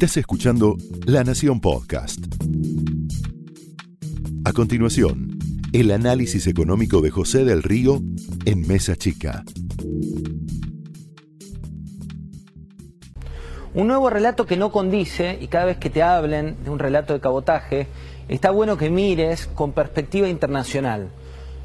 Estás 0.00 0.18
escuchando 0.18 0.76
La 1.06 1.24
Nación 1.24 1.60
Podcast. 1.60 2.20
A 4.44 4.52
continuación, 4.52 5.36
el 5.72 5.90
análisis 5.90 6.46
económico 6.46 7.00
de 7.00 7.10
José 7.10 7.44
del 7.44 7.64
Río 7.64 8.00
en 8.44 8.64
Mesa 8.68 8.94
Chica. 8.94 9.42
Un 13.74 13.88
nuevo 13.88 14.08
relato 14.08 14.46
que 14.46 14.56
no 14.56 14.70
condice, 14.70 15.36
y 15.40 15.48
cada 15.48 15.64
vez 15.64 15.78
que 15.78 15.90
te 15.90 16.04
hablen 16.04 16.54
de 16.62 16.70
un 16.70 16.78
relato 16.78 17.12
de 17.12 17.18
cabotaje, 17.18 17.88
está 18.28 18.52
bueno 18.52 18.76
que 18.76 18.90
mires 18.90 19.48
con 19.48 19.72
perspectiva 19.72 20.28
internacional. 20.28 21.08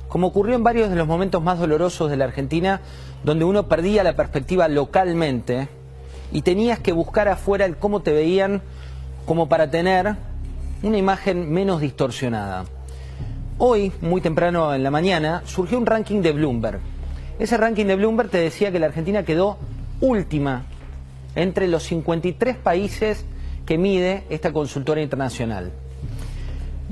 Como 0.07 0.25
ocurrió 0.25 0.55
en 0.55 0.63
varios 0.63 0.89
de 0.89 0.95
los 0.95 1.07
momentos 1.07 1.43
más 1.43 1.59
dolorosos 1.59 2.09
de 2.09 2.17
la 2.17 2.25
Argentina, 2.25 2.81
donde 3.23 3.45
uno 3.45 3.67
perdía 3.67 4.03
la 4.03 4.15
perspectiva 4.15 4.67
localmente 4.69 5.69
y 6.31 6.41
tenías 6.41 6.79
que 6.79 6.91
buscar 6.91 7.27
afuera 7.27 7.65
el 7.65 7.77
cómo 7.77 8.01
te 8.01 8.11
veían 8.11 8.61
como 9.25 9.47
para 9.47 9.69
tener 9.69 10.15
una 10.81 10.97
imagen 10.97 11.51
menos 11.51 11.81
distorsionada. 11.81 12.65
Hoy, 13.57 13.91
muy 14.01 14.19
temprano 14.19 14.73
en 14.73 14.83
la 14.83 14.91
mañana, 14.91 15.43
surgió 15.45 15.77
un 15.77 15.85
ranking 15.85 16.21
de 16.21 16.31
Bloomberg. 16.31 16.79
Ese 17.39 17.57
ranking 17.57 17.85
de 17.85 17.95
Bloomberg 17.95 18.29
te 18.29 18.39
decía 18.39 18.71
que 18.71 18.79
la 18.79 18.87
Argentina 18.87 19.23
quedó 19.23 19.57
última 20.01 20.65
entre 21.35 21.67
los 21.67 21.83
53 21.83 22.57
países 22.57 23.25
que 23.65 23.77
mide 23.77 24.23
esta 24.29 24.51
consultora 24.51 25.01
internacional. 25.01 25.71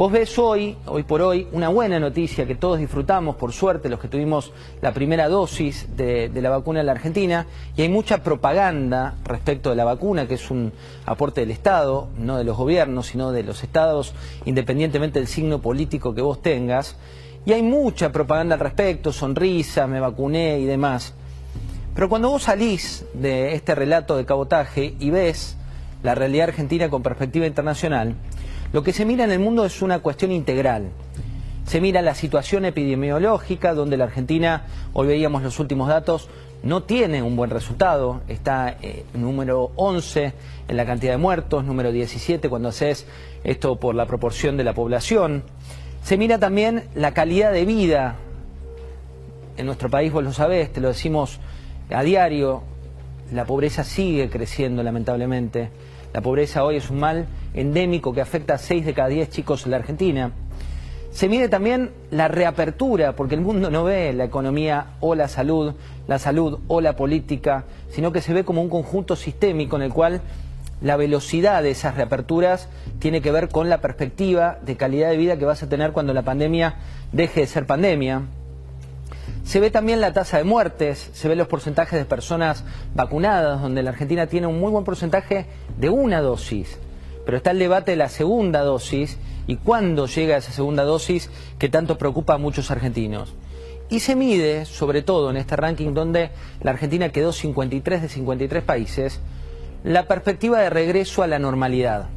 Vos 0.02 0.12
ves 0.12 0.40
hoy, 0.40 0.76
hoy 0.88 1.04
por 1.04 1.22
hoy, 1.22 1.48
una 1.52 1.70
buena 1.70 2.00
noticia 2.00 2.48
que 2.48 2.56
todos 2.56 2.80
disfrutamos, 2.80 3.36
por 3.36 3.54
suerte, 3.54 3.88
los 3.88 4.00
que 4.00 4.08
tuvimos 4.08 4.52
la 4.82 4.96
primera 4.96 5.30
dosis 5.30 5.96
de, 5.96 6.32
la 6.34 6.50
vacuna 6.50 6.80
en 6.80 6.88
la 6.88 6.94
Argentina, 6.94 7.46
y 7.78 7.84
hay 7.84 7.90
mucha 7.90 8.24
propaganda 8.24 9.14
respecto 9.24 9.70
de 9.70 9.76
la 9.76 9.86
vacuna, 9.86 10.28
que 10.28 10.34
es 10.34 10.50
un 10.50 10.74
aporte 11.06 11.42
del 11.42 11.52
Estado, 11.52 12.08
no 12.18 12.40
de 12.40 12.44
los 12.44 12.58
gobiernos, 12.58 13.06
sino 13.06 13.32
de 13.32 13.44
los 13.44 13.62
estados, 13.62 14.16
independientemente 14.46 15.20
del 15.20 15.28
signo 15.28 15.62
político 15.62 16.16
que 16.16 16.24
vos 16.24 16.42
tengas, 16.42 16.96
y 17.46 17.54
hay 17.54 17.62
mucha 17.62 18.12
propaganda 18.12 18.56
al 18.56 18.60
respecto, 18.60 19.14
sonrisa, 19.14 19.86
me 19.86 20.00
vacuné 20.00 20.58
y 20.58 20.66
demás. 20.66 21.14
Pero 21.94 22.10
cuando 22.10 22.32
vos 22.32 22.42
salís 22.42 23.06
de 23.14 23.54
este 23.54 23.76
relato 23.76 24.18
de 24.18 24.26
cabotaje 24.26 24.96
y 25.00 25.12
ves 25.12 25.58
la 26.02 26.16
realidad 26.16 26.48
argentina 26.50 26.90
con 26.90 27.04
perspectiva 27.04 27.46
internacional, 27.46 28.16
lo 28.74 28.84
que 28.84 28.94
se 28.94 29.06
mira 29.06 29.26
en 29.26 29.32
el 29.32 29.40
mundo 29.40 29.66
es 29.66 29.82
una 29.82 30.00
cuestión 30.00 30.32
integral. 30.32 30.90
Se 31.66 31.82
mira 31.82 32.02
la 32.02 32.16
situación 32.16 32.66
epidemiológica, 32.66 33.74
donde 33.74 33.98
la 33.98 34.06
Argentina, 34.06 34.64
hoy 34.94 35.08
veíamos 35.08 35.44
los 35.44 35.60
últimos 35.60 35.88
datos, 35.88 36.30
no 36.64 36.84
tiene 36.84 37.22
un 37.22 37.36
buen 37.36 37.50
resultado. 37.50 38.22
Está 38.28 38.78
eh, 38.82 39.06
número 39.14 39.72
11 39.76 40.34
en 40.68 40.78
la 40.78 40.86
cantidad 40.86 41.14
de 41.14 41.18
muertos, 41.18 41.66
número 41.66 41.92
17 41.92 42.50
cuando 42.50 42.70
haces 42.70 43.06
esto 43.44 43.78
por 43.78 43.96
la 43.96 44.06
proporción 44.06 44.58
de 44.58 44.64
la 44.64 44.74
población. 44.74 45.44
Se 46.04 46.18
mira 46.18 46.40
también 46.40 46.84
la 46.96 47.14
calidad 47.14 47.52
de 47.52 47.66
vida. 47.66 48.16
En 49.58 49.66
nuestro 49.66 49.90
país, 49.90 50.12
vos 50.12 50.24
lo 50.24 50.34
sabés, 50.34 50.72
te 50.72 50.82
lo 50.82 50.88
decimos 50.88 51.40
a 51.90 52.04
diario, 52.04 52.64
la 53.34 53.46
pobreza 53.46 53.84
sigue 53.84 54.30
creciendo 54.30 54.82
lamentablemente. 54.82 55.70
La 56.14 56.20
pobreza 56.20 56.66
hoy 56.66 56.76
es 56.76 56.90
un 56.90 57.00
mal 57.00 57.28
endémico 57.54 58.14
que 58.14 58.20
afecta 58.20 58.56
a 58.56 58.58
6 58.58 58.86
de 58.86 58.94
cada 58.94 59.08
10 59.08 59.30
chicos 59.30 59.66
en 59.66 59.72
la 59.72 59.78
Argentina. 59.78 60.32
Se 61.12 61.30
mide 61.30 61.48
también 61.48 61.92
la 62.10 62.28
reapertura, 62.28 63.16
porque 63.16 63.36
el 63.36 63.42
mundo 63.42 63.70
no 63.70 63.86
ve 63.86 64.12
la 64.14 64.26
economía 64.26 64.88
o 65.00 65.16
la 65.16 65.28
salud, 65.28 65.74
la 66.08 66.20
salud 66.20 66.60
o 66.68 66.82
la 66.82 66.96
política, 66.96 67.64
sino 67.90 68.12
que 68.12 68.22
se 68.22 68.34
ve 68.34 68.44
como 68.44 68.62
un 68.62 68.70
conjunto 68.70 69.16
sistémico 69.16 69.78
en 69.78 69.84
el 69.84 69.94
cual 69.94 70.22
la 70.82 70.98
velocidad 70.98 71.64
de 71.64 71.72
esas 71.72 71.96
reaperturas 71.96 72.68
tiene 73.00 73.22
que 73.22 73.32
ver 73.32 73.50
con 73.50 73.70
la 73.70 73.80
perspectiva 73.80 74.58
de 74.66 74.78
calidad 74.78 75.10
de 75.10 75.18
vida 75.18 75.38
que 75.38 75.46
vas 75.46 75.64
a 75.64 75.70
tener 75.70 75.92
cuando 75.92 76.14
la 76.14 76.24
pandemia 76.24 76.76
deje 77.14 77.42
de 77.42 77.48
ser 77.48 77.66
pandemia. 77.66 78.24
Se 79.44 79.60
ve 79.60 79.72
también 79.72 80.02
la 80.02 80.14
tasa 80.14 80.38
de 80.38 80.44
muertes, 80.44 81.10
se 81.14 81.28
ven 81.28 81.38
los 81.38 81.48
porcentajes 81.48 82.00
de 82.00 82.06
personas 82.06 82.64
vacunadas, 82.96 83.62
donde 83.62 83.84
la 83.84 83.90
Argentina 83.90 84.28
tiene 84.28 84.48
un 84.48 84.60
muy 84.60 84.72
buen 84.72 84.84
porcentaje 84.86 85.46
de 85.82 85.90
una 85.90 86.22
dosis 86.22 86.80
pero 87.26 87.38
está 87.38 87.52
el 87.52 87.60
debate 87.60 87.92
de 87.92 87.98
la 87.98 88.10
segunda 88.10 88.62
dosis 88.62 89.18
y 89.48 89.58
cuándo 89.58 90.08
llega 90.08 90.38
esa 90.38 90.52
segunda 90.52 90.84
dosis 90.84 91.30
que 91.60 91.70
tanto 91.70 91.98
preocupa 91.98 92.34
a 92.34 92.38
muchos 92.38 92.72
argentinos. 92.72 93.34
Y 93.90 94.00
se 94.00 94.16
mide, 94.16 94.66
sobre 94.66 95.02
todo 95.02 95.30
en 95.30 95.38
este 95.38 95.56
ranking 95.56 95.94
donde 95.94 96.32
la 96.62 96.72
Argentina 96.72 97.10
quedó 97.10 97.34
53 97.34 98.02
de 98.02 98.10
53 98.10 98.64
países, 98.64 99.20
la 99.84 100.08
perspectiva 100.08 100.60
de 100.60 100.70
regreso 100.70 101.24
a 101.24 101.28
la 101.28 101.40
normalidad. 101.40 102.08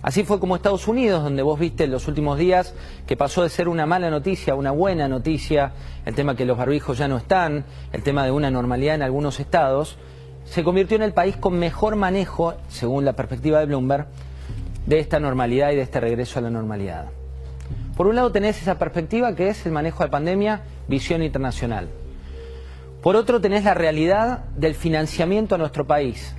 Así 0.00 0.22
fue 0.22 0.38
como 0.38 0.56
Estados 0.56 0.86
Unidos, 0.86 1.22
donde 1.22 1.42
vos 1.42 1.58
viste 1.58 1.84
en 1.84 1.90
los 1.90 2.08
últimos 2.08 2.38
días 2.38 2.74
que 3.06 3.16
pasó 3.16 3.42
de 3.42 3.48
ser 3.48 3.68
una 3.68 3.86
mala 3.86 4.10
noticia 4.10 4.52
a 4.52 4.56
una 4.56 4.70
buena 4.70 5.08
noticia, 5.08 5.72
el 6.04 6.14
tema 6.14 6.36
que 6.36 6.44
los 6.44 6.58
barbijos 6.58 6.98
ya 6.98 7.08
no 7.08 7.16
están, 7.16 7.64
el 7.92 8.02
tema 8.02 8.24
de 8.24 8.30
una 8.30 8.50
normalidad 8.50 8.96
en 8.96 9.02
algunos 9.02 9.40
estados, 9.40 9.96
se 10.44 10.62
convirtió 10.62 10.96
en 10.96 11.02
el 11.02 11.12
país 11.12 11.36
con 11.36 11.58
mejor 11.58 11.96
manejo, 11.96 12.54
según 12.68 13.04
la 13.04 13.14
perspectiva 13.14 13.60
de 13.60 13.66
Bloomberg, 13.66 14.06
de 14.86 14.98
esta 14.98 15.18
normalidad 15.18 15.70
y 15.70 15.76
de 15.76 15.82
este 15.82 16.00
regreso 16.00 16.38
a 16.38 16.42
la 16.42 16.50
normalidad. 16.50 17.06
Por 17.96 18.06
un 18.06 18.16
lado 18.16 18.32
tenés 18.32 18.60
esa 18.60 18.78
perspectiva 18.78 19.34
que 19.34 19.48
es 19.48 19.64
el 19.66 19.72
manejo 19.72 20.02
de 20.02 20.10
pandemia, 20.10 20.62
visión 20.88 21.22
internacional. 21.22 21.88
Por 23.02 23.16
otro 23.16 23.40
tenés 23.40 23.64
la 23.64 23.74
realidad 23.74 24.44
del 24.56 24.74
financiamiento 24.74 25.54
a 25.54 25.58
nuestro 25.58 25.86
país. 25.86 26.34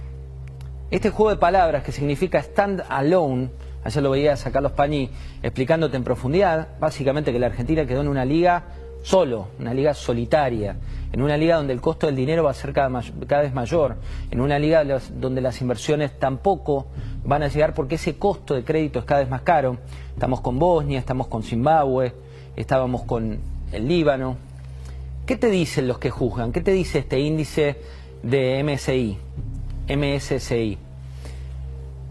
Este 0.91 1.09
juego 1.09 1.31
de 1.31 1.37
palabras 1.37 1.83
que 1.83 1.91
significa 1.91 2.39
stand 2.39 2.83
alone, 2.89 3.49
ayer 3.83 4.03
lo 4.03 4.11
veía 4.11 4.33
a 4.33 4.51
Carlos 4.51 4.73
Pañi 4.73 5.09
explicándote 5.41 5.97
en 5.97 6.03
profundidad, 6.03 6.67
básicamente 6.79 7.31
que 7.31 7.39
la 7.39 7.47
Argentina 7.47 7.85
quedó 7.85 8.01
en 8.01 8.07
una 8.07 8.25
liga 8.25 8.63
solo, 9.01 9.49
una 9.59 9.73
liga 9.73 9.93
solitaria, 9.93 10.75
en 11.15 11.21
una 11.21 11.37
liga 11.37 11.55
donde 11.55 11.71
el 11.71 11.79
costo 11.79 12.07
del 12.07 12.15
dinero 12.17 12.43
va 12.43 12.51
a 12.51 12.53
ser 12.53 12.73
cada, 12.73 12.89
vez 12.89 13.53
mayor, 13.53 13.95
en 14.31 14.41
una 14.41 14.59
liga 14.59 14.83
donde 14.83 15.39
las 15.39 15.61
inversiones 15.61 16.19
tampoco 16.19 16.87
van 17.23 17.41
a 17.41 17.47
llegar 17.47 17.73
porque 17.73 17.95
ese 17.95 18.17
costo 18.17 18.53
de 18.53 18.65
crédito 18.65 18.99
es 18.99 19.05
cada 19.05 19.21
vez 19.21 19.29
más 19.29 19.41
caro. 19.43 19.77
Estamos 20.13 20.41
con 20.41 20.59
Bosnia, 20.59 20.99
estamos 20.99 21.27
con 21.27 21.41
Zimbabue, 21.41 22.13
estábamos 22.57 23.03
con 23.03 23.39
el 23.71 23.87
Líbano. 23.87 24.35
¿Qué 25.25 25.37
te 25.37 25.49
dicen 25.49 25.87
los 25.87 25.99
que 25.99 26.09
juzgan? 26.09 26.51
¿Qué 26.51 26.59
te 26.59 26.71
dice 26.71 26.99
este 26.99 27.17
índice 27.17 27.77
de 28.21 28.61
MSI, 28.61 29.17
MSCI? 29.87 30.77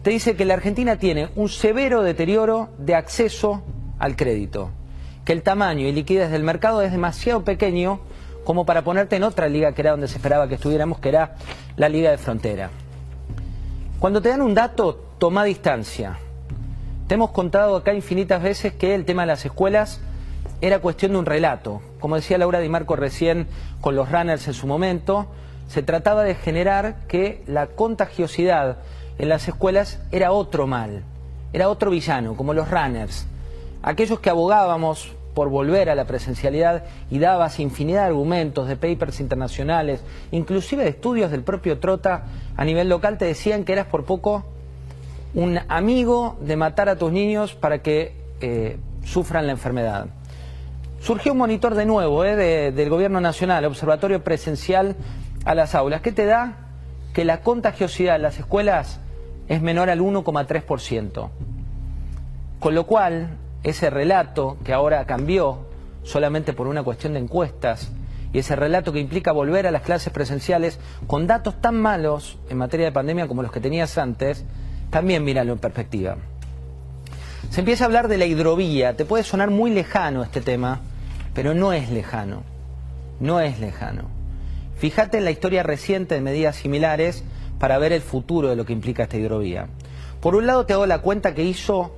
Te 0.03 0.11
dice 0.11 0.35
que 0.35 0.47
la 0.47 0.55
Argentina 0.55 0.97
tiene 0.97 1.29
un 1.37 1.51
severo 1.51 2.03
deterioro 2.03 2.71
de 2.79 2.95
acceso 2.95 3.61
al 3.99 4.17
crédito 4.17 4.71
que 5.25 5.33
el 5.33 5.43
tamaño 5.43 5.87
y 5.87 5.93
liquidez 5.93 6.31
del 6.31 6.43
mercado 6.43 6.83
es 6.83 6.93
demasiado 6.93 7.45
pequeño 7.45 8.01
como 8.45 8.65
para 8.65 8.83
ponerte 8.83 9.17
en 9.17 9.25
otra 9.25 9.49
liga 9.49 9.73
que 9.73 9.83
era 9.83 9.93
donde 9.93 10.09
se 10.09 10.17
esperaba 10.17 10.49
que 10.49 10.55
estuviéramos, 10.55 10.99
que 11.01 11.09
era 11.09 11.37
la 11.77 11.89
liga 11.89 12.11
de 12.11 12.19
frontera. 12.19 12.71
Cuando 13.99 14.21
te 14.21 14.29
dan 14.29 14.43
un 14.43 14.55
dato, 14.55 14.95
toma 15.19 15.45
distancia. 15.45 16.19
Te 17.07 17.15
hemos 17.15 17.31
contado 17.31 17.77
acá 17.77 17.93
infinitas 17.93 18.43
veces 18.43 18.73
que 18.75 18.95
el 18.95 19.05
tema 19.05 19.23
de 19.23 19.27
las 19.27 19.45
escuelas 19.45 20.01
era 20.61 20.79
cuestión 20.79 21.13
de 21.13 21.19
un 21.19 21.27
relato. 21.27 21.83
Como 22.01 22.17
decía 22.17 22.39
Laura 22.39 22.61
Di 22.61 22.69
Marco 22.69 22.97
recién 22.97 23.49
con 23.81 23.97
los 23.97 24.11
runners 24.11 24.47
en 24.47 24.55
su 24.55 24.67
momento, 24.67 25.27
se 25.69 25.83
trataba 25.83 26.23
de 26.23 26.35
generar 26.35 27.07
que 27.09 27.43
la 27.47 27.69
contagiosidad 27.69 28.79
en 29.19 29.29
las 29.29 29.49
escuelas 29.49 30.01
era 30.13 30.33
otro 30.33 30.67
mal, 30.67 31.03
era 31.53 31.69
otro 31.69 31.91
villano, 31.91 32.37
como 32.37 32.53
los 32.53 32.71
runners 32.71 33.27
aquellos 33.85 34.19
que 34.19 34.31
abogábamos 34.31 35.13
por 35.35 35.49
volver 35.49 35.91
a 35.91 35.95
la 35.95 36.05
presencialidad 36.05 36.85
y 37.11 37.19
dabas 37.19 37.59
infinidad 37.61 38.03
de 38.03 38.07
argumentos 38.07 38.69
de 38.69 38.77
papers 38.77 39.21
internacionales, 39.21 40.01
inclusive 40.31 40.85
de 40.85 40.91
estudios 40.91 41.31
del 41.31 41.43
propio 41.43 41.79
Trota 41.79 42.25
a 42.57 42.65
nivel 42.65 42.89
local, 42.89 43.19
te 43.19 43.25
decían 43.25 43.65
que 43.65 43.73
eras 43.73 43.87
por 43.87 44.05
poco 44.05 44.45
un 45.35 45.59
amigo 45.69 46.37
de 46.41 46.57
matar 46.57 46.89
a 46.89 46.97
tus 46.97 47.11
niños 47.11 47.55
para 47.55 47.83
que 47.83 48.15
eh, 48.41 48.79
sufran 49.05 49.47
la 49.47 49.53
enfermedad. 49.53 50.07
Surgió 51.01 51.33
un 51.33 51.39
monitor 51.39 51.75
de 51.75 51.85
nuevo 51.85 52.25
eh, 52.25 52.73
del 52.73 52.89
Gobierno 52.89 53.21
Nacional, 53.21 53.65
Observatorio 53.65 54.23
Presencial 54.23 54.97
a 55.45 55.55
las 55.55 55.75
aulas, 55.75 56.01
que 56.01 56.13
te 56.13 56.25
da 56.25 56.57
que 57.13 57.25
la 57.25 57.41
contagiosidad 57.41 58.17
en 58.17 58.23
las 58.23 58.39
escuelas 58.39 59.01
es 59.49 59.61
menor 59.61 59.91
al 59.91 60.01
1,3%. 60.01 61.29
Con 62.61 62.75
lo 62.75 62.87
cual, 62.87 63.37
ese 63.65 63.91
relato 63.91 64.59
que 64.63 64.73
ahora 64.73 65.05
cambió 65.07 65.67
solamente 66.05 66.53
por 66.53 66.69
una 66.69 66.83
cuestión 66.83 67.15
de 67.15 67.21
encuestas 67.21 67.91
y 68.33 68.39
ese 68.39 68.57
relato 68.57 68.93
que 68.93 69.01
implica 69.01 69.33
volver 69.33 69.67
a 69.67 69.71
las 69.71 69.83
clases 69.83 70.13
presenciales 70.13 70.79
con 71.07 71.27
datos 71.27 71.61
tan 71.61 71.81
malos 71.81 72.39
en 72.51 72.59
materia 72.59 72.87
de 72.87 72.93
pandemia 72.93 73.27
como 73.27 73.43
los 73.43 73.53
que 73.53 73.61
tenías 73.61 73.97
antes, 73.97 74.45
también 74.91 75.25
míralo 75.25 75.53
en 75.53 75.59
perspectiva. 75.59 76.17
Se 77.51 77.61
empieza 77.61 77.85
a 77.85 77.87
hablar 77.87 78.09
de 78.09 78.19
la 78.19 78.27
hidrovía, 78.27 78.97
te 78.97 79.05
puede 79.05 79.25
sonar 79.25 79.51
muy 79.51 79.71
lejano 79.71 80.23
este 80.23 80.41
tema, 80.41 80.81
pero 81.33 81.55
no 81.55 81.73
es 81.73 81.91
lejano, 81.91 82.43
no 83.21 83.41
es 83.41 83.61
lejano. 83.61 84.11
Fíjate 84.77 85.19
en 85.19 85.25
la 85.25 85.31
historia 85.31 85.63
reciente 85.63 86.17
de 86.17 86.21
medidas 86.21 86.57
similares 86.57 87.23
para 87.59 87.79
ver 87.79 87.93
el 87.93 88.03
futuro 88.03 88.49
de 88.49 88.57
lo 88.57 88.67
que 88.67 88.73
implica 88.73 89.05
esta 89.05 89.17
hidrovía. 89.17 89.69
Por 90.21 90.35
un 90.35 90.47
lado 90.47 90.67
te 90.67 90.73
hago 90.73 90.87
la 90.87 90.99
cuenta 90.99 91.35
que 91.35 91.45
hizo 91.45 91.95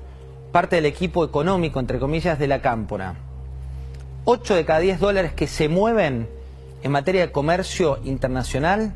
parte 0.56 0.76
del 0.76 0.86
equipo 0.86 1.22
económico, 1.22 1.80
entre 1.80 1.98
comillas, 1.98 2.38
de 2.38 2.46
la 2.46 2.62
Cámpora. 2.62 3.16
8 4.24 4.54
de 4.54 4.64
cada 4.64 4.78
10 4.78 5.00
dólares 5.00 5.34
que 5.34 5.48
se 5.48 5.68
mueven 5.68 6.30
en 6.82 6.92
materia 6.92 7.20
de 7.20 7.30
comercio 7.30 7.98
internacional 8.04 8.94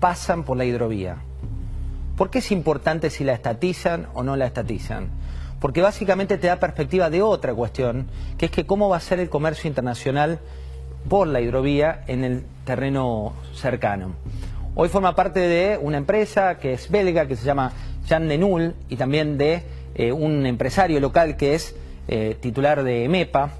pasan 0.00 0.44
por 0.44 0.56
la 0.56 0.64
hidrovía. 0.64 1.16
¿Por 2.16 2.30
qué 2.30 2.38
es 2.38 2.50
importante 2.50 3.10
si 3.10 3.22
la 3.22 3.34
estatizan 3.34 4.06
o 4.14 4.22
no 4.22 4.34
la 4.34 4.46
estatizan? 4.46 5.10
Porque 5.60 5.82
básicamente 5.82 6.38
te 6.38 6.46
da 6.46 6.56
perspectiva 6.56 7.10
de 7.10 7.20
otra 7.20 7.52
cuestión, 7.52 8.06
que 8.38 8.46
es 8.46 8.50
que 8.50 8.64
cómo 8.64 8.88
va 8.88 8.96
a 8.96 9.00
ser 9.00 9.20
el 9.20 9.28
comercio 9.28 9.68
internacional 9.68 10.38
por 11.06 11.26
la 11.26 11.42
hidrovía 11.42 12.02
en 12.06 12.24
el 12.24 12.46
terreno 12.64 13.34
cercano. 13.52 14.14
Hoy 14.74 14.88
forma 14.88 15.14
parte 15.14 15.40
de 15.40 15.76
una 15.76 15.98
empresa 15.98 16.56
que 16.56 16.72
es 16.72 16.90
belga, 16.90 17.26
que 17.26 17.36
se 17.36 17.44
llama 17.44 17.72
Jean 18.06 18.26
Denul, 18.26 18.74
y 18.88 18.96
también 18.96 19.36
de 19.36 19.76
eh, 19.98 20.12
un 20.12 20.46
empresario 20.46 21.00
local 21.00 21.36
que 21.36 21.54
es 21.54 21.74
eh, 22.06 22.36
titular 22.40 22.84
de 22.84 23.08
MEPA. 23.08 23.50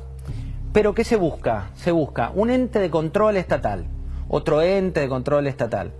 Pero 0.73 0.95
¿qué 0.95 1.03
se 1.03 1.17
busca? 1.17 1.71
Se 1.75 1.91
busca 1.91 2.31
un 2.33 2.51
ente 2.51 2.79
de 2.79 2.91
control 2.91 3.37
estatal, 3.37 3.87
otro 4.29 4.63
ente 4.63 5.01
de 5.01 5.09
control 5.09 5.49
estatal, 5.49 5.91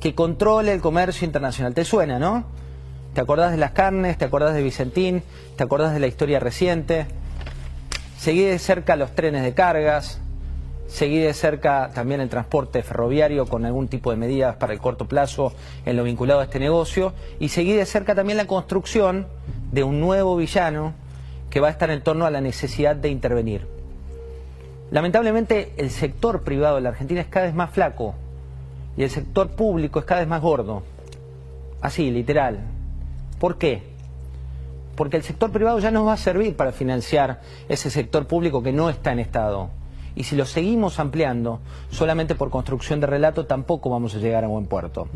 que 0.00 0.14
controle 0.14 0.72
el 0.72 0.80
comercio 0.80 1.26
internacional. 1.26 1.74
¿Te 1.74 1.84
suena, 1.84 2.18
no? 2.18 2.44
¿Te 3.12 3.20
acordás 3.20 3.50
de 3.50 3.58
las 3.58 3.72
carnes? 3.72 4.16
¿Te 4.16 4.24
acordás 4.24 4.54
de 4.54 4.62
Vicentín? 4.62 5.22
¿Te 5.56 5.64
acordás 5.64 5.92
de 5.92 6.00
la 6.00 6.06
historia 6.06 6.40
reciente? 6.40 7.06
Seguí 8.16 8.42
de 8.42 8.58
cerca 8.58 8.96
los 8.96 9.14
trenes 9.14 9.42
de 9.42 9.52
cargas, 9.52 10.20
seguí 10.86 11.18
de 11.18 11.34
cerca 11.34 11.90
también 11.92 12.20
el 12.20 12.30
transporte 12.30 12.82
ferroviario 12.82 13.46
con 13.46 13.66
algún 13.66 13.88
tipo 13.88 14.10
de 14.10 14.16
medidas 14.16 14.56
para 14.56 14.72
el 14.72 14.78
corto 14.78 15.06
plazo 15.06 15.52
en 15.84 15.96
lo 15.96 16.04
vinculado 16.04 16.40
a 16.40 16.44
este 16.44 16.58
negocio 16.58 17.12
y 17.40 17.48
seguí 17.48 17.72
de 17.72 17.84
cerca 17.84 18.14
también 18.14 18.36
la 18.36 18.46
construcción 18.46 19.26
de 19.72 19.82
un 19.82 20.00
nuevo 20.00 20.36
villano 20.36 20.94
que 21.50 21.60
va 21.60 21.68
a 21.68 21.70
estar 21.72 21.90
en 21.90 22.02
torno 22.02 22.24
a 22.24 22.30
la 22.30 22.40
necesidad 22.40 22.94
de 22.94 23.08
intervenir. 23.08 23.66
Lamentablemente 24.90 25.72
el 25.78 25.90
sector 25.90 26.42
privado 26.42 26.76
de 26.76 26.82
la 26.82 26.90
Argentina 26.90 27.20
es 27.20 27.26
cada 27.26 27.46
vez 27.46 27.54
más 27.54 27.70
flaco 27.70 28.14
y 28.96 29.02
el 29.02 29.10
sector 29.10 29.50
público 29.50 29.98
es 29.98 30.04
cada 30.04 30.20
vez 30.20 30.28
más 30.28 30.42
gordo. 30.42 30.82
Así, 31.80 32.10
literal. 32.10 32.60
¿Por 33.38 33.58
qué? 33.58 33.82
Porque 34.94 35.16
el 35.16 35.22
sector 35.22 35.50
privado 35.50 35.78
ya 35.78 35.90
no 35.90 36.04
va 36.04 36.12
a 36.12 36.18
servir 36.18 36.54
para 36.56 36.72
financiar 36.72 37.40
ese 37.68 37.90
sector 37.90 38.26
público 38.26 38.62
que 38.62 38.72
no 38.72 38.90
está 38.90 39.12
en 39.12 39.18
Estado. 39.18 39.70
Y 40.14 40.24
si 40.24 40.36
lo 40.36 40.44
seguimos 40.44 40.98
ampliando 41.00 41.60
solamente 41.90 42.34
por 42.34 42.50
construcción 42.50 43.00
de 43.00 43.06
relato, 43.06 43.46
tampoco 43.46 43.88
vamos 43.88 44.14
a 44.14 44.18
llegar 44.18 44.44
a 44.44 44.48
buen 44.48 44.66
puerto. 44.66 45.08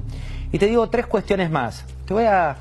Y 0.53 0.59
te 0.59 0.67
digo 0.67 0.89
tres 0.89 1.07
cuestiones 1.07 1.51
más. 1.51 1.85
Te 2.07 2.15
voy 2.15 2.25
a 2.25 2.57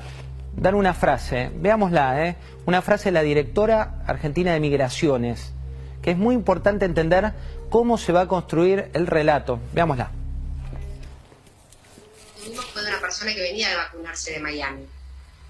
dar 0.56 0.74
una 0.74 0.94
frase, 0.94 1.50
veámosla, 1.54 2.26
¿eh? 2.26 2.36
una 2.64 2.82
frase 2.82 3.06
de 3.06 3.12
la 3.12 3.22
directora 3.22 4.02
argentina 4.06 4.52
de 4.52 4.60
Migraciones, 4.60 5.52
que 6.02 6.12
es 6.12 6.16
muy 6.16 6.34
importante 6.34 6.84
entender 6.84 7.32
cómo 7.68 7.98
se 7.98 8.12
va 8.12 8.22
a 8.22 8.28
construir 8.28 8.90
el 8.94 9.06
relato. 9.06 9.60
Veámosla. 9.72 10.10
Fue 12.72 12.82
de 12.82 12.88
una 12.88 13.00
persona 13.00 13.34
que 13.34 13.40
venía 13.40 13.68
de 13.68 13.76
vacunarse 13.76 14.32
de 14.32 14.40
Miami. 14.40 14.86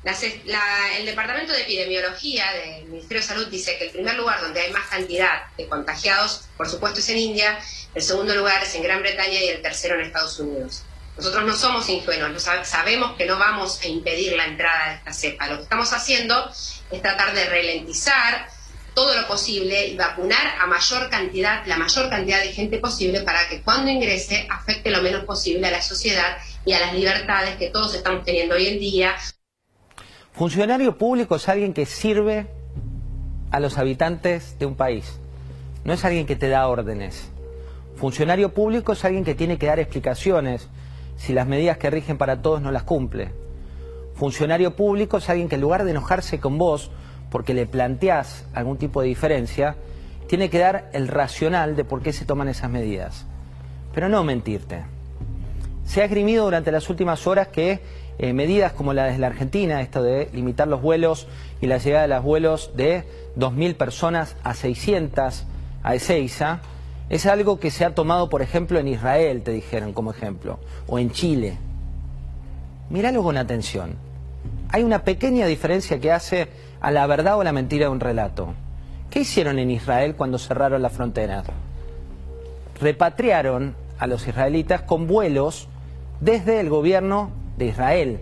el 0.05 1.06
Departamento 1.06 1.52
de 1.52 1.62
Epidemiología 1.62 2.47
del 2.52 2.87
Ministerio 2.87 3.20
de 3.20 3.26
Salud 3.26 3.47
dice 3.49 3.76
que 3.79 3.87
el 3.87 3.91
primer 3.93 4.17
lugar 4.17 4.41
donde 4.41 4.61
hay 4.61 4.73
más 4.73 4.87
cantidad 4.87 5.43
de 5.56 5.69
contagiados, 5.69 6.49
por 6.56 6.69
supuesto, 6.69 7.00
es 7.00 7.09
en 7.11 7.19
India, 7.19 7.59
el 7.94 8.02
segundo 8.02 8.35
lugar 8.35 8.62
es 8.62 8.75
en 8.75 8.82
Gran 8.82 9.00
Bretaña 9.00 9.41
y 9.41 9.49
el 9.49 9.62
tercero 9.62 9.94
en 9.94 10.02
Estados 10.02 10.38
Unidos. 10.41 10.85
Nosotros 11.17 11.47
no 11.47 11.55
somos 11.55 11.89
ingenuos, 11.89 12.47
sabemos 12.65 13.17
que 13.17 13.25
no 13.25 13.39
vamos 13.39 13.81
a 13.83 13.89
impedir 13.89 14.37
la 14.37 14.45
entrada 14.45 14.91
de 14.91 14.95
esta 14.97 15.13
cepa. 15.15 15.47
Lo 15.49 15.57
que 15.57 15.63
estamos 15.63 15.91
haciendo 15.93 16.51
es 16.91 17.03
tratar 17.03 17.35
de 17.35 17.47
ralentizar 17.47 18.49
todo 18.93 19.15
lo 19.15 19.27
posible 19.27 19.89
y 19.89 19.97
vacunar 19.97 20.57
a 20.61 20.67
mayor 20.67 21.09
cantidad, 21.09 21.65
la 21.67 21.77
mayor 21.77 22.11
cantidad 22.11 22.43
de 22.43 22.53
gente 22.53 22.79
posible 22.79 23.23
para 23.23 23.49
que 23.49 23.63
cuando 23.63 23.91
ingrese 23.91 24.47
afecte 24.51 24.91
lo 24.91 25.03
menos 25.03 25.25
posible 25.25 25.67
a 25.67 25.71
la 25.71 25.83
sociedad 25.83 26.39
y 26.65 26.73
a 26.73 26.81
las 26.81 26.95
libertades 26.95 27.57
que 27.57 27.71
todos 27.71 27.95
estamos 27.95 28.25
teniendo 28.25 28.55
hoy 28.55 28.67
en 28.69 28.79
día. 28.79 29.15
Funcionario 30.33 30.99
público 30.99 31.37
es 31.37 31.49
alguien 31.49 31.73
que 31.73 31.87
sirve 31.87 32.47
a 33.51 33.61
los 33.61 33.79
habitantes 33.79 34.59
de 34.59 34.67
un 34.67 34.77
país, 34.77 35.19
no 35.85 35.95
es 35.95 36.05
alguien 36.05 36.27
que 36.27 36.37
te 36.37 36.49
da 36.49 36.67
órdenes. 36.67 37.29
Funcionario 37.97 38.53
público 38.53 38.93
es 38.93 39.05
alguien 39.05 39.25
que 39.25 39.35
tiene 39.35 39.59
que 39.59 39.67
dar 39.67 39.79
explicaciones 39.79 40.69
si 41.17 41.33
las 41.33 41.47
medidas 41.47 41.79
que 41.79 41.91
rigen 41.91 42.19
para 42.19 42.43
todos 42.43 42.61
no 42.61 42.71
las 42.71 42.85
cumple. 42.85 43.33
Funcionario 44.15 44.77
público 44.77 45.19
es 45.19 45.29
alguien 45.29 45.49
que 45.49 45.57
en 45.57 45.61
lugar 45.61 45.85
de 45.85 45.91
enojarse 45.91 46.41
con 46.41 46.59
vos 46.59 46.91
porque 47.31 47.55
le 47.55 47.67
planteás 47.67 48.47
algún 48.55 48.79
tipo 48.79 49.03
de 49.03 49.09
diferencia, 49.09 49.77
tiene 50.29 50.51
que 50.51 50.59
dar 50.59 50.91
el 50.93 51.09
racional 51.09 51.77
de 51.77 51.85
por 51.85 52.03
qué 52.03 52.13
se 52.13 52.25
toman 52.25 52.49
esas 52.49 52.71
medidas. 52.71 53.27
Pero 53.95 54.09
no 54.09 54.25
mentirte. 54.25 54.85
Se 55.85 56.03
ha 56.03 56.05
esgrimido 56.05 56.45
durante 56.45 56.73
las 56.73 56.89
últimas 56.91 57.27
horas 57.27 57.49
que 57.49 57.81
eh, 58.19 58.33
medidas 58.33 58.73
como 58.73 58.93
la 58.93 59.05
de 59.05 59.19
la 59.19 59.29
Argentina, 59.29 59.83
esto 59.83 60.03
de 60.03 60.31
limitar 60.33 60.67
los 60.67 60.83
vuelos 60.83 61.29
y 61.61 61.67
la 61.67 61.79
llegada 61.79 62.03
de 62.03 62.09
los 62.09 62.23
vuelos 62.25 62.71
de 62.75 63.05
2.000 63.37 63.77
personas 63.77 64.37
a 64.43 64.55
600 64.55 65.45
a 65.83 65.95
Ezeiza, 65.95 66.61
es 67.08 67.26
algo 67.26 67.61
que 67.61 67.70
se 67.70 67.85
ha 67.85 67.94
tomado, 67.94 68.29
por 68.29 68.43
ejemplo, 68.43 68.79
en 68.79 68.88
Israel, 68.88 69.43
te 69.43 69.53
dijeron 69.53 69.93
como 69.93 70.11
ejemplo, 70.11 70.58
o 70.88 70.99
en 70.99 71.11
Chile. 71.11 71.58
Míralo 72.91 73.23
con 73.23 73.37
atención. 73.37 73.94
Hay 74.70 74.82
una 74.82 75.05
pequeña 75.05 75.47
diferencia 75.47 76.00
que 76.00 76.11
hace 76.11 76.49
a 76.81 76.91
la 76.91 77.06
verdad 77.06 77.38
o 77.38 77.44
la 77.44 77.53
mentira 77.53 77.87
de 77.87 77.93
un 77.93 78.00
relato. 78.00 78.55
¿Qué 79.11 79.20
hicieron 79.20 79.58
en 79.58 79.70
Israel 79.70 80.17
cuando 80.17 80.38
cerraron 80.38 80.82
las 80.82 80.93
fronteras? 80.93 81.47
Repatriaron 82.81 83.76
a 83.99 84.06
los 84.06 84.26
israelitas 84.26 84.82
con 84.82 85.06
vuelos 85.06 85.69
desde 86.20 86.61
el 86.61 86.69
gobierno 86.69 87.31
de 87.56 87.67
Israel. 87.67 88.20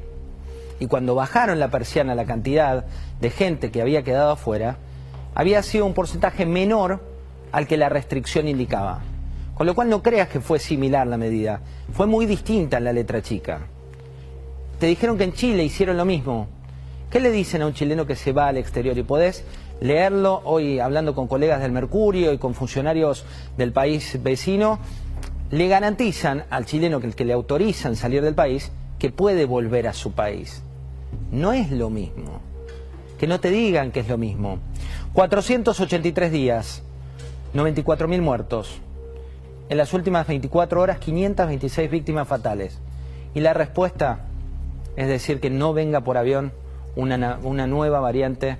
Y 0.79 0.87
cuando 0.87 1.15
bajaron 1.15 1.59
la 1.59 1.69
persiana 1.69 2.15
la 2.15 2.27
cantidad 2.27 2.85
de 3.21 3.31
gente 3.31 3.71
que 3.71 3.81
había 3.81 4.03
quedado 4.03 4.33
afuera, 4.33 4.77
había 5.35 5.63
sido 5.63 5.87
un 5.87 5.95
porcentaje 5.95 6.45
menor 6.45 7.14
al 7.55 7.69
que 7.69 7.77
la 7.77 7.89
restricción 7.89 8.49
indicaba. 8.49 9.01
Con 9.55 9.69
lo 9.69 9.77
cual 9.77 9.89
no 9.89 10.03
creas 10.03 10.29
que 10.29 10.41
fue 10.41 10.59
similar 10.59 11.07
la 11.07 11.17
medida, 11.17 11.61
fue 11.93 12.09
muy 12.09 12.27
distinta 12.27 12.79
en 12.79 12.85
la 12.85 12.93
letra 12.93 13.23
chica. 13.23 13.69
Te 14.81 14.87
dijeron 14.87 15.17
que 15.17 15.23
en 15.23 15.35
Chile 15.35 15.63
hicieron 15.63 15.97
lo 15.97 16.05
mismo. 16.05 16.49
¿Qué 17.11 17.21
le 17.21 17.31
dicen 17.31 17.63
a 17.63 17.67
un 17.67 17.73
chileno 17.73 18.09
que 18.09 18.17
se 18.17 18.33
va 18.33 18.49
al 18.49 18.57
exterior? 18.57 18.99
Y 18.99 19.05
podés 19.05 19.45
leerlo 19.81 20.43
hoy 20.45 20.81
hablando 20.81 21.15
con 21.15 21.29
colegas 21.29 21.63
del 21.63 21.71
Mercurio 21.71 22.33
y 22.33 22.39
con 22.39 22.55
funcionarios 22.55 23.25
del 23.57 23.71
país 23.71 24.21
vecino. 24.21 24.81
Le 25.53 25.69
garantizan 25.69 26.47
al 26.51 26.67
chileno 26.67 26.99
que 26.99 27.07
el 27.07 27.15
que 27.15 27.25
le 27.25 27.35
autorizan 27.35 27.95
salir 27.95 28.21
del 28.23 28.35
país 28.35 28.73
que 28.99 29.11
puede 29.11 29.45
volver 29.45 29.87
a 29.87 29.93
su 29.93 30.11
país. 30.11 30.65
No 31.31 31.53
es 31.53 31.71
lo 31.71 31.89
mismo. 31.89 32.41
Que 33.17 33.29
no 33.29 33.39
te 33.39 33.51
digan 33.51 33.93
que 33.93 34.01
es 34.01 34.09
lo 34.09 34.19
mismo. 34.19 34.59
483 35.13 36.33
días 36.33 36.83
94.000 37.55 38.21
muertos. 38.21 38.81
En 39.69 39.79
las 39.79 39.95
últimas 39.95 40.27
24 40.27 40.81
horas, 40.81 40.99
526 40.99 41.91
víctimas 41.91 42.27
fatales. 42.27 42.81
Y 43.33 43.41
la 43.41 43.55
respuesta 43.55 44.21
es 44.97 45.07
decir 45.07 45.41
que 45.41 45.51
no 45.51 45.73
venga 45.73 46.01
por 46.01 46.17
avión 46.17 46.53
una, 46.97 47.39
una 47.43 47.67
nueva 47.67 48.01
variante 48.01 48.59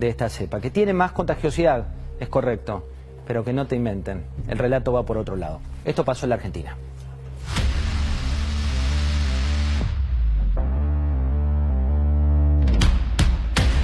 de 0.00 0.08
esta 0.08 0.28
cepa, 0.28 0.60
que 0.60 0.70
tiene 0.70 0.92
más 0.92 1.12
contagiosidad, 1.12 1.86
es 2.18 2.28
correcto, 2.28 2.84
pero 3.26 3.44
que 3.44 3.52
no 3.52 3.66
te 3.66 3.76
inventen. 3.76 4.24
El 4.48 4.58
relato 4.58 4.92
va 4.92 5.04
por 5.04 5.16
otro 5.16 5.36
lado. 5.36 5.60
Esto 5.84 6.04
pasó 6.04 6.26
en 6.26 6.30
la 6.30 6.36
Argentina. 6.36 6.76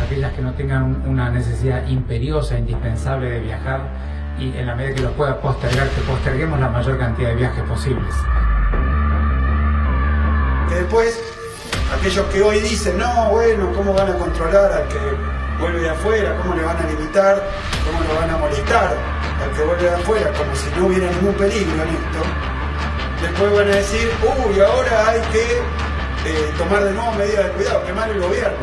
Aquellas 0.04 0.32
que 0.32 0.42
no 0.42 0.52
tengan 0.54 1.08
una 1.08 1.30
necesidad 1.30 1.86
imperiosa, 1.86 2.58
indispensable 2.58 3.30
de 3.30 3.40
viajar, 3.40 4.09
y 4.40 4.56
en 4.56 4.66
la 4.66 4.74
medida 4.74 4.94
que 4.94 5.02
lo 5.02 5.12
pueda 5.12 5.38
postergar, 5.38 5.88
que 5.90 6.00
posterguemos 6.00 6.58
la 6.58 6.68
mayor 6.68 6.98
cantidad 6.98 7.28
de 7.28 7.34
viajes 7.36 7.62
posibles. 7.64 8.14
Que 10.68 10.74
después, 10.76 11.20
aquellos 11.98 12.24
que 12.26 12.42
hoy 12.42 12.60
dicen, 12.60 12.96
no, 12.96 13.30
bueno, 13.30 13.70
¿cómo 13.74 13.92
van 13.92 14.10
a 14.10 14.16
controlar 14.16 14.72
al 14.72 14.88
que 14.88 14.98
vuelve 15.60 15.80
de 15.82 15.90
afuera? 15.90 16.36
¿Cómo 16.38 16.54
le 16.54 16.62
van 16.62 16.76
a 16.78 16.86
limitar? 16.88 17.46
¿Cómo 17.84 18.02
lo 18.02 18.18
van 18.18 18.30
a 18.30 18.38
molestar 18.38 18.96
al 19.42 19.50
que 19.54 19.62
vuelve 19.62 19.82
de 19.82 19.94
afuera? 19.94 20.32
Como 20.32 20.56
si 20.56 20.70
no 20.70 20.86
hubiera 20.86 21.10
ningún 21.10 21.34
peligro 21.34 21.82
en 21.82 21.88
esto. 21.90 22.22
Después 23.20 23.52
van 23.52 23.68
a 23.68 23.76
decir, 23.76 24.10
uy, 24.22 24.60
ahora 24.60 25.08
hay 25.10 25.20
que 25.32 25.42
eh, 26.30 26.54
tomar 26.56 26.82
de 26.84 26.92
nuevo 26.92 27.12
medidas 27.12 27.44
de 27.44 27.50
cuidado, 27.50 27.84
que 27.84 27.92
mal 27.92 28.10
el 28.10 28.20
gobierno. 28.20 28.58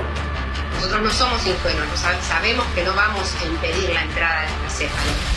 Nosotros 0.73 1.01
no 1.03 1.11
somos 1.11 1.45
ingenuos, 1.45 1.99
sabemos 2.27 2.65
que 2.73 2.83
no 2.83 2.95
vamos 2.95 3.35
a 3.39 3.45
impedir 3.45 3.91
la 3.91 4.01
entrada 4.01 4.41
de 4.41 4.47
esta 4.47 4.69
cepa. 4.69 5.36